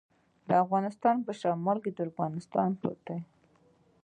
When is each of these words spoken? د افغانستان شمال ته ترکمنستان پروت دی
د 0.47 0.49
افغانستان 0.63 1.15
شمال 1.41 1.77
ته 1.83 1.89
ترکمنستان 1.99 2.69
پروت 2.79 2.99
دی 3.07 3.19